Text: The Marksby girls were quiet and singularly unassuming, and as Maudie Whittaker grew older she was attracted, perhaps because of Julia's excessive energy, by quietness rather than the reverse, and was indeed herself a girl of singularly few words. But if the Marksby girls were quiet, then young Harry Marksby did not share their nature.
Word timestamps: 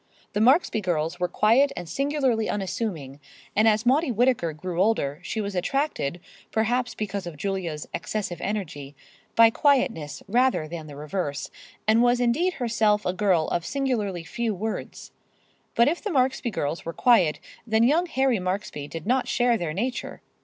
The 0.33 0.39
Marksby 0.41 0.81
girls 0.81 1.19
were 1.19 1.27
quiet 1.27 1.71
and 1.77 1.87
singularly 1.87 2.49
unassuming, 2.49 3.19
and 3.55 3.67
as 3.67 3.85
Maudie 3.85 4.11
Whittaker 4.11 4.51
grew 4.51 4.81
older 4.81 5.19
she 5.21 5.39
was 5.39 5.53
attracted, 5.53 6.19
perhaps 6.51 6.95
because 6.95 7.27
of 7.27 7.37
Julia's 7.37 7.87
excessive 7.93 8.41
energy, 8.41 8.95
by 9.35 9.51
quietness 9.51 10.23
rather 10.27 10.67
than 10.67 10.87
the 10.87 10.95
reverse, 10.95 11.51
and 11.87 12.01
was 12.01 12.19
indeed 12.19 12.53
herself 12.55 13.05
a 13.05 13.13
girl 13.13 13.47
of 13.49 13.63
singularly 13.63 14.23
few 14.23 14.55
words. 14.55 15.11
But 15.75 15.87
if 15.87 16.01
the 16.03 16.09
Marksby 16.09 16.49
girls 16.49 16.83
were 16.83 16.93
quiet, 16.93 17.39
then 17.67 17.83
young 17.83 18.07
Harry 18.07 18.39
Marksby 18.39 18.87
did 18.87 19.05
not 19.05 19.27
share 19.27 19.55
their 19.55 19.71
nature. 19.71 20.23